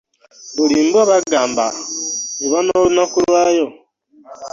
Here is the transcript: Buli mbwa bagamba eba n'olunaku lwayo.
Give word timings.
Buli 0.55 0.75
mbwa 0.85 1.03
bagamba 1.11 1.65
eba 2.45 2.59
n'olunaku 2.63 3.17
lwayo. 3.25 3.65